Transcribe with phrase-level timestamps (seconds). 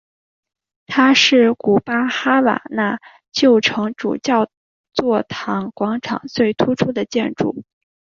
[0.87, 2.97] 它是古巴哈瓦那
[3.31, 4.49] 旧城主教
[4.95, 7.55] 座堂广场最突出的建筑。